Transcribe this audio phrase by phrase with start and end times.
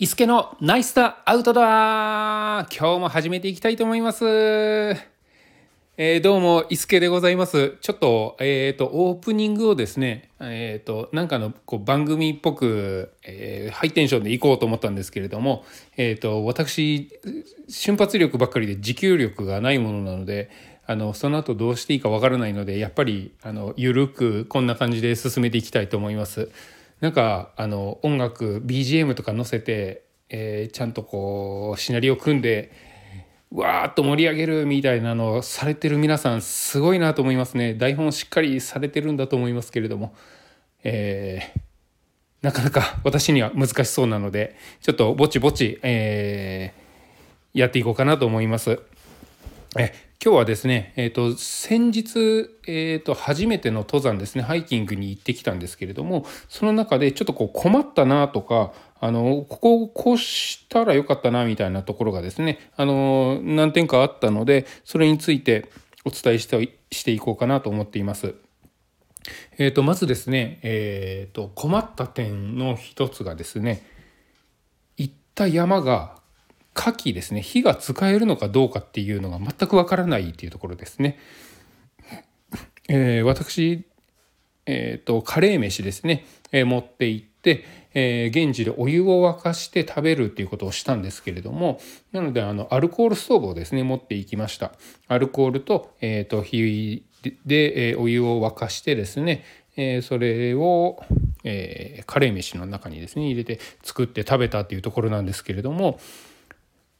[0.00, 4.24] 伊助のナイスタアウトドア今日も始めていきたいと思います。
[4.24, 7.78] えー、どうも、伊助でございます。
[7.80, 15.64] ちょっと、えっ、ー、と、オープニングをですね、えっ、ー、と、なんかのこう番組っぽく、えー、ハイテンションでいこうと思ったんですけれども、
[15.96, 17.10] えっ、と、私、
[17.68, 20.48] 瞬発力ばっかりで持久力がないものなので、
[20.86, 26.50] あの、その後どうしていいかわからないので、やっぱり、あの、ゆるくこんな感じで進めていきたいと思います。
[27.00, 32.72] なんかあの音楽 BGM とか載せて、えー、ちゃんとこうシナリオ組んで
[33.50, 40.14] わーっと盛り上げるみたいなのをされてる皆さんすごいなと思いますね台本しっかりされてるんだと思いますけれども、
[40.82, 41.60] えー、
[42.42, 48.80] なかなか 私には難しそうなのでちょっとぼちぼち、えー、やっていこうかなと思います。
[49.76, 49.92] え
[50.24, 65.70] 今日はですね、えーと、先日、えーと、初めての登山ですねハイキングに行ってきたんですけれどもその中でちょっとこう困ったなとかあのここをこうしたらよかったなみたいなところがですねあの何点かあったのでそれについて
[66.04, 68.34] お伝えしてしていこうかなと思っています。
[69.58, 73.84] えーと、まずですね、えーと困った点の一つがですね
[74.96, 76.17] 行った山が
[76.78, 77.42] 火器ですね。
[77.42, 81.18] 火が使えるのかどうかっていうのが全くわからないっていうところですね。
[82.88, 83.84] えー、私、
[84.64, 91.80] えーと、カレー飯ですね、えー、持って行って、えー、現地でお湯を沸かして食べるっていうことをしたんですけれども
[92.12, 94.72] なのであのアルコールストーブをですね持っていきました。
[95.08, 97.02] アルコールと,、えーと、火
[97.44, 99.44] で、え、お湯を沸かしてですね、
[99.76, 101.02] え、それを、
[101.42, 105.98] えー、カレー飯の中にですね入れて作って食べたっていうところなんですけれども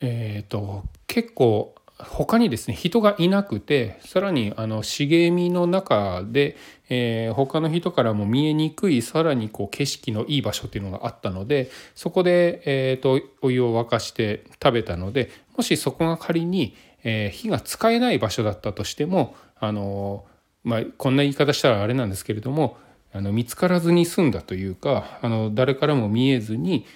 [0.00, 6.56] えーと、結構他にですね人がいなくてさらにあの茂みの中で、
[6.88, 20.24] えー、他の人からも見えにくいさらにこう景色のいい場所っていうのがあったのでそこで、えーと、お湯を沸かして食べたのでもしそこが仮に、えー、火が使えない場所だったとしてもあの、
[20.62, 22.76] まあ、こんな言い方したらあれなんですけれども
[23.12, 26.86] あの見つからずに済んだというかあの誰からも見えずに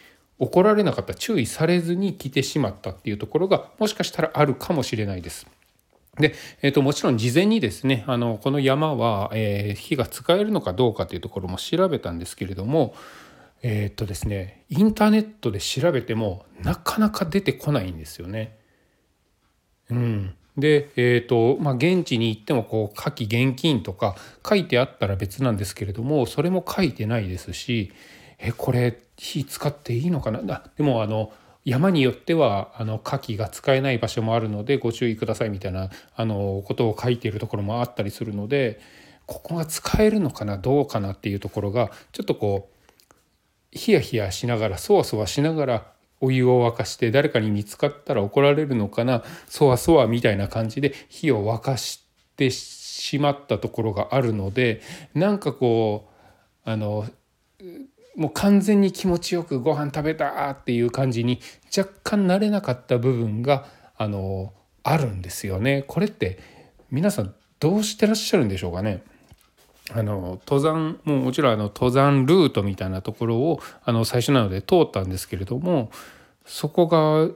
[0.42, 5.46] 怒られなかった注意されずに来てしまったっていうところがもしかしたらあるかもしれないです。
[6.18, 12.94] で、えーと、もちろん事前にですねあのこの山は、えー、火が使えるのかどうかというところも調べたんですけれども
[13.62, 18.58] えっ、ー、とですねインターネットで調べてもなかなか出てこないんですよね。
[19.90, 24.16] うん、で、えーとまあ、現地に行ってもこう火器現金とか
[24.46, 27.92] 書いてあったら別なんですけれどもそれも書いてないですし
[28.38, 30.40] えこれ火使っていいのかな？
[30.52, 31.32] あでもあの
[31.64, 38.80] 山によってはあの火器が使えない場所もあるのでご注意くださいみたいなあのことを書いているところもあったりするので
[39.26, 43.18] ここが使えるのかなどうかなっていうところがちょっとこう
[43.70, 45.86] ヒヤヒヤしながらそわそわしながら
[46.20, 52.04] お湯を沸かして誰かに見つかったら怒られるのかなそわそわみたいな感じで火を沸かし
[52.36, 54.80] てしまったところがあるので
[55.14, 56.08] なんかこ
[56.66, 57.06] うあの
[58.16, 61.40] もう完全に気持ちよくご飯食べたっていう感じに
[61.76, 64.52] 若干慣れなかった部分があの
[64.82, 65.84] あるんですよね。
[65.86, 66.38] これって
[66.90, 69.02] 皆さんどうしてらっしゃるんでしょうかね？
[69.90, 75.90] あの登山ももちろんあの登山ルートみたいなところをあの最初なので通ったんですけれども
[76.46, 77.28] そこが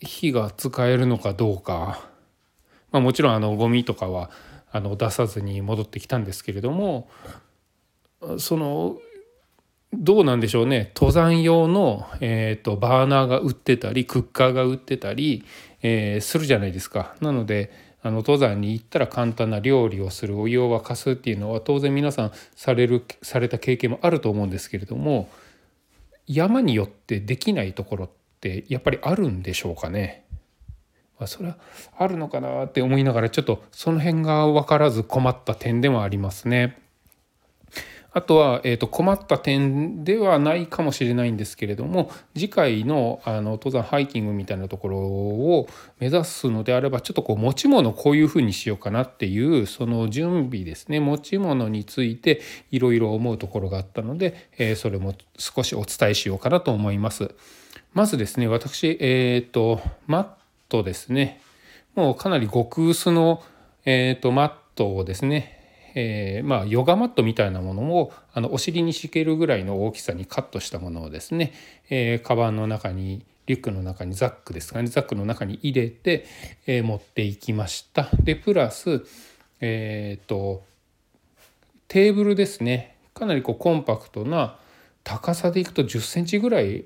[0.00, 2.02] 火が使えるのかどうか、
[2.92, 4.30] まあ、もちろんあのゴミとかは
[4.70, 7.08] あの出さずに戻ってきたんですけれども
[8.38, 8.98] その
[9.92, 15.44] どうなんでしょうね登山用の、えーと、バーナーが売ってたりクッカーが売ってたり、
[15.82, 17.16] えー、するじゃないですか。
[17.20, 25.28] なのであの登山に行ったら簡単な料理をするお湯を沸かすっていうのは当然皆さんされるされた経験もあると思うんですけれども
[26.26, 30.24] 山によってできないところってやっぱりあるんでしょうかね。
[31.18, 31.58] まあ、それは
[31.98, 36.78] あるのかなって思いながらちょっとその辺が分からず困った点でもありますね。
[38.12, 45.68] あとは、えーと、困った点ではないかもしれないんですけれども次回のあの登山ハイキングみたいなところを
[46.00, 52.40] 目指すのであればちょっとこう持ち物こういうふうにしようかなっていうその準備ですね持ち物について
[52.70, 57.34] いろいろ思うところがあったので、えー、それも少しお伝えしようかなと思います。
[57.92, 60.26] まずですね私、えーと、マッ
[60.68, 61.40] トですね
[61.96, 63.42] もうかなり極薄の、
[63.84, 65.59] えーとマットをですね
[65.94, 71.52] えー、まあヨガマットみたいなものをあのお尻に敷けるぐらいの大きさにカットしたものをですね、
[71.88, 74.88] えー、カバンの中にリュックの中にザックですかね。
[74.88, 76.26] ザックの中に入れて、
[76.66, 78.08] えー、持っていきました。
[78.22, 79.04] でプラス
[79.60, 80.62] えっ、ー、と
[81.88, 82.96] テーブルですね。
[83.14, 84.56] かなりこうコンパクトな
[85.02, 86.84] 高さでいくと10センチぐらい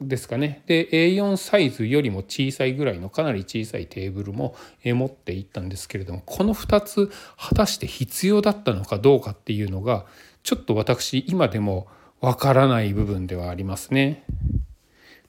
[0.00, 4.54] ですかねで A4 サイズよりも小さいぐらいのかなり小さいテーブルも
[4.84, 10.06] 持っていったんですけれどもこの2つ果たして必要だったのかどうかっていうのが
[10.44, 11.88] ちょっと私今でも
[12.20, 14.24] わからない部分ではありますね。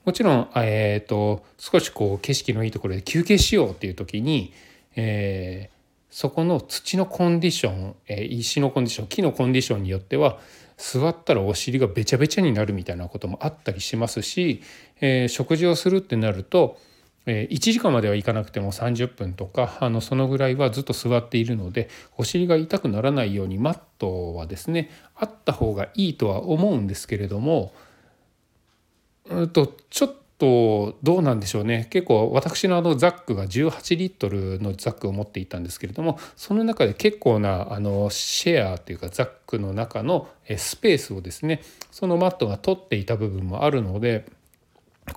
[0.06, 4.54] もちろん、えーと、少しこう景色のいいところで休憩しようっていう時に、
[4.95, 5.75] えー、
[6.10, 10.39] そこの土のコンディション、えー、石のコンディション木のコンディションによっては
[10.79, 14.63] 座ったらお尻がべちゃべちゃになるみたいなこともあったりしますし、
[15.01, 16.77] えー、食事をするってなると、
[17.25, 27.73] えー、1時間まではいかなくても30分とかあのそのぐらいはずっと座っているのでお尻が痛くならないようにマットはですねあった方がいいとは思うんですけれども
[29.25, 31.88] うんとちょっとどうなんでしょうね。
[31.91, 44.25] 結構私のあのザックが18リットルのザックを持っていたんですけれどもその中で結構なあのシェアというかザックの中のスペースをですねそのマットが取っていた部分もあるので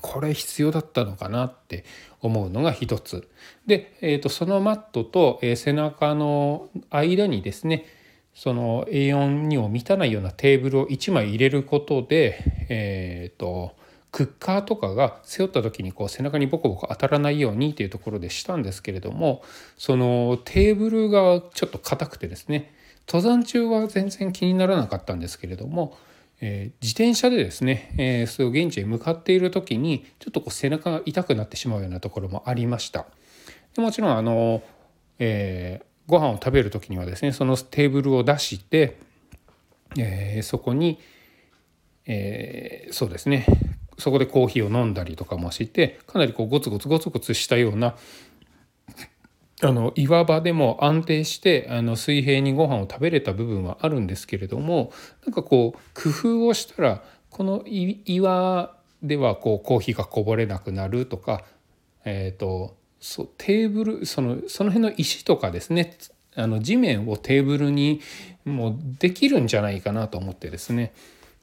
[0.01, 1.85] これ必要だったのかなって
[2.21, 3.29] 思うのが一つ。
[3.67, 7.87] で、えー、とそのマットと、背中の間にですね
[8.35, 12.39] その A4 にも満たないようなテーブルを1枚入れることで
[12.69, 13.77] えっ、ー、と
[14.13, 19.43] クッカーとかが背負った時にこう背中にボコボコ当たらないようにっていうところでしたんですけれども
[19.79, 22.75] そのテーブルがちょっと硬くてですね
[23.09, 25.97] 登山中は全然気にならなかったんですけれども、
[26.43, 33.07] えー、自転車でですね、えー、そ現地へ向かっている時にちょっとこう背中が痛くなってしまうようなところもありました。
[33.75, 34.63] でもちろんあの、
[35.19, 38.99] えー、ご飯を食べる時にはですねそのテーブルを出して、
[39.97, 41.01] えー、そこに、
[42.05, 43.47] えー、そうですね
[44.03, 47.95] そこでコーヒーを飲んだりとかもしてかなりこうゴツゴツゴツゴツしたような
[49.63, 54.93] あの岩場でも安定してあの水平にご飯を食べれた部分はあるんですけれども
[55.25, 61.45] なんかこう工夫をしたらこの岩ではこうコーヒーがこぼれなくなるとか、
[62.05, 65.97] えーと、そテーブルそのその辺の石とかですね
[66.35, 68.01] あの地面をテーブルに
[68.45, 70.93] もうできるんじゃないかなと思ってですね。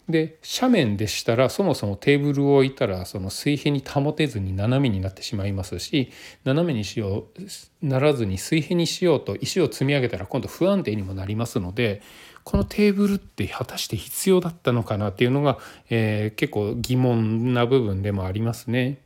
[0.09, 6.11] で斜面でしたらそもそもテーブルを置いたらその水平に保てずに斜めになってしまいますし
[6.43, 12.01] 斜めにしようならずに水平にしようと石を積み上げたら今度不安定にもなりますので
[12.43, 15.59] このテーブルって果たして必要だったのかなっていうのが、
[15.91, 18.97] えー、結構疑問な部分でもありますね。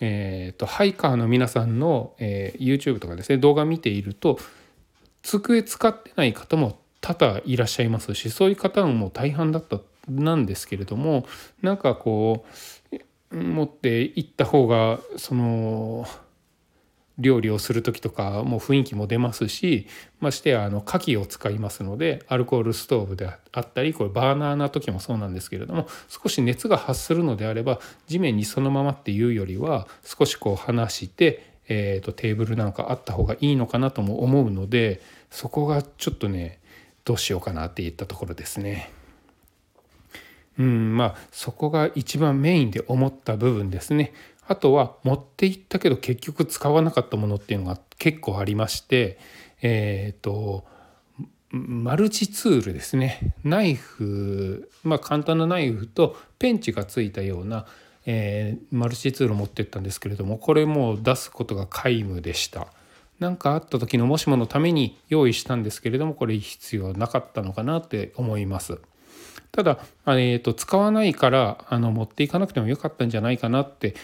[0.00, 4.38] えーと、ハイカーの皆さんの、えー、YouTube とかですね動画見ていると
[5.22, 11.24] 机使ってない方も多々いらっしゃいますしそういう方も大半だったなんですけれども
[11.62, 12.44] なんかこ
[13.30, 16.04] う持っていった方がその
[17.18, 19.86] 料理をする時とかも雰囲気も出ますし
[20.18, 35.00] ましてやあの火器を使いますのでアルコールストーブであったりこれバーナーな時もそうなんですけれども少し熱が発するのであれば地面にそのままっていうよりは少しこう離して、えーと、テーブルなんかあった方がいいのかなとも思うので
[35.30, 36.58] そこがちょっとね
[37.06, 38.90] どうしようかなっていったところですね。
[40.58, 44.12] うんまあそこが一番メインで思った部分ですね。
[44.48, 49.18] あとは持っていったけど結局使わなかったものっていうのが結構ありまして
[49.62, 50.64] えっ、ー、と
[51.50, 57.66] マルチツールですねナイフまあ簡単なナイフとペンチがついたような、
[58.04, 62.68] えー、マルチツールを持ってったんですけれどもこれも出すことが皆無でした。
[63.18, 68.80] 何かあった時のもしものために用意したんですけれどもこれ必要なかったのかなって思います。
[69.52, 73.94] ただ、えーと、使わないからあの持っていかなくてもよかったんじゃないかなって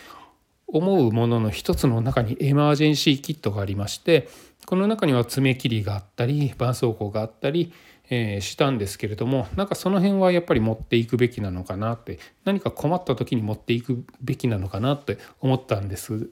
[0.67, 4.29] 思うものの一つの中にエマージェンシーキットがありまして
[4.65, 7.73] この中には爪切りがあったり絆創膏があったり、
[8.09, 16.31] えー、したんですけれどもなんかその辺はやっぱり持っていくべきなのかなって何か困った時に持っていくべきなのかなって思ったんです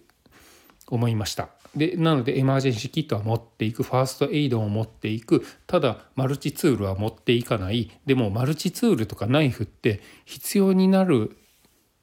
[0.89, 1.60] 思いました。
[1.75, 11.37] でなのでエマージェンシーキットは持っていくファーストエイドを持っていくただマルチツールは持っていかないでもマルチツールとかナイフって必要になる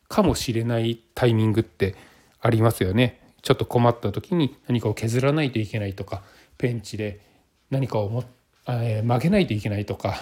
[0.07, 1.95] かもしれないタイミングって
[2.39, 3.19] ありますよね。
[3.41, 6.23] ちょっと困った時に何かを削らないといけないとか
[6.57, 7.21] ペンチで
[7.69, 8.23] 何かをも、
[8.67, 10.17] えー、曲げないといけないとか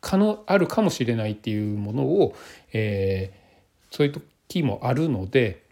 [0.00, 2.34] 可能あるかもしれないっていうものを、
[2.72, 5.62] えー、そういう時もあるので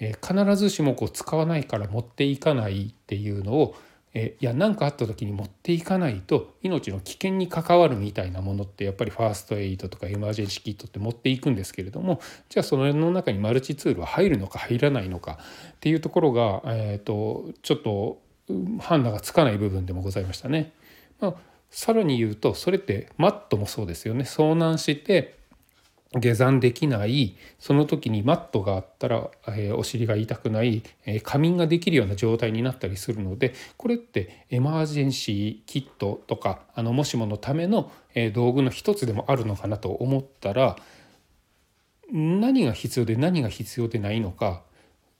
[0.00, 3.76] え、必ずしもこう使わないから持っていかないっていうのを、
[4.18, 15.38] え、いや何かあった時に持っていかないと命の危険に関わるみたいなものってやっぱりファーストエイドとかエマージェンシーキットって持っていくんですけれどもじゃあそのの中にマルチツールは入るのか入らないのか
[15.72, 18.18] っていうところが、えーと、ちょっと
[18.80, 20.72] 判断がつかない部分でもございましたね。
[21.20, 21.34] まあ、
[21.68, 25.36] さらに言うとそれってマットもそうですよね遭難して
[26.18, 40.76] 下山できないその時にマットがあったら、えー、お尻が痛くない、えー、仮眠ができるような状態になったりするのでこれってエマージェンシーキットとかあのもしものための、えー、道具の一つでもあるのかなと思ったら
[42.12, 44.62] 何が必要で何が必要でないのか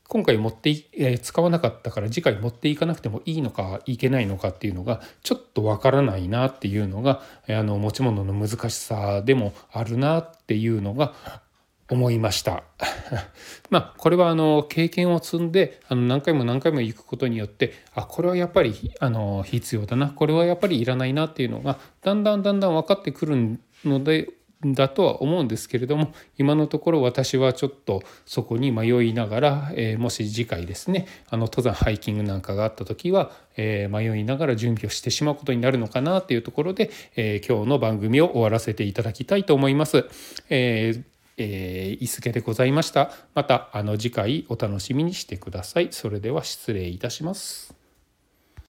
[0.08, 11.14] 今回持ってえー、使わなかったから次回持っていかなくてもいいのかいけないのかっていうのがちょっとわからないなっていうのがあの持ち物の難しさでもあるなっていうのが
[11.88, 12.64] 思いました。
[13.70, 24.28] まあこれはあの経験を積んであの何回も何回も行くことによってあこれはやっぱりあの必要だなこれはやっぱりいらないなっていうのがだんだんだんだん分かってくるので
[24.64, 40.06] だとは思うんですけれども今のところ私はちょっとそこに迷いながら、えー、もし次回ですねあの登山ハイキングなんかがあった時は、えー、迷いながら準備をしてしまうことになるのかなというところで、えー、今日の番組を終わらせていただきたいと思います。
[40.48, 41.04] え
[41.38, 43.10] えー、伊助でございました。
[43.34, 45.88] またあの次回お楽しみにしてください。
[45.90, 47.75] それでは失礼いたします。